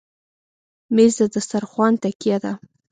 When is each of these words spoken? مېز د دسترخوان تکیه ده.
مېز 0.95 1.13
د 1.19 1.21
دسترخوان 1.33 1.93
تکیه 2.03 2.37
ده. 2.43 2.53